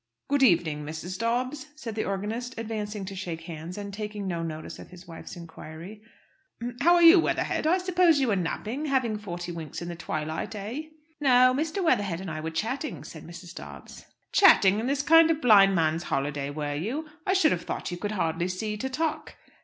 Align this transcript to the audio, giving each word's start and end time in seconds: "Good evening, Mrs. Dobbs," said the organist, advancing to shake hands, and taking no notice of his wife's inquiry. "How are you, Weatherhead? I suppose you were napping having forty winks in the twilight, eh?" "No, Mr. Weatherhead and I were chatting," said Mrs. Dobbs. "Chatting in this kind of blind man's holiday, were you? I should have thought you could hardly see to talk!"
"Good 0.29 0.41
evening, 0.41 0.83
Mrs. 0.83 1.19
Dobbs," 1.19 1.67
said 1.75 1.93
the 1.93 2.05
organist, 2.05 2.57
advancing 2.57 3.05
to 3.05 3.15
shake 3.15 3.41
hands, 3.41 3.77
and 3.77 3.93
taking 3.93 4.25
no 4.25 4.41
notice 4.41 4.79
of 4.79 4.89
his 4.89 5.07
wife's 5.07 5.35
inquiry. 5.35 6.01
"How 6.81 6.95
are 6.95 7.03
you, 7.03 7.19
Weatherhead? 7.19 7.67
I 7.67 7.77
suppose 7.77 8.19
you 8.19 8.29
were 8.29 8.35
napping 8.35 8.85
having 8.87 9.19
forty 9.19 9.51
winks 9.51 9.79
in 9.79 9.89
the 9.89 9.95
twilight, 9.95 10.55
eh?" 10.55 10.85
"No, 11.19 11.53
Mr. 11.55 11.83
Weatherhead 11.83 12.19
and 12.19 12.31
I 12.31 12.39
were 12.41 12.49
chatting," 12.49 13.03
said 13.03 13.23
Mrs. 13.27 13.53
Dobbs. 13.53 14.07
"Chatting 14.31 14.79
in 14.79 14.87
this 14.87 15.03
kind 15.03 15.29
of 15.29 15.39
blind 15.39 15.75
man's 15.75 16.01
holiday, 16.05 16.49
were 16.49 16.73
you? 16.73 17.07
I 17.27 17.33
should 17.33 17.51
have 17.51 17.61
thought 17.61 17.91
you 17.91 17.97
could 17.97 18.13
hardly 18.13 18.47
see 18.47 18.77
to 18.77 18.89
talk!" 18.89 19.35